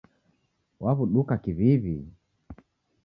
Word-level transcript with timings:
Waw'uduka 0.83 1.35
kiw'iw'i 1.43 1.97